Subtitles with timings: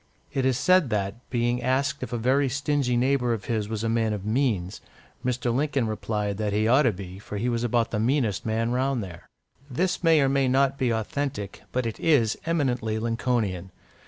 [0.33, 3.87] It is said that, being asked if a very stingy neighbour of his was a
[3.87, 4.81] man of means,
[5.23, 5.53] Mr.
[5.53, 9.03] Lincoln replied that he ought to be, for he was about the meanest man round
[9.03, 9.29] there.
[9.69, 13.71] This may or may not be authentic, but it is eminently Lincolnian.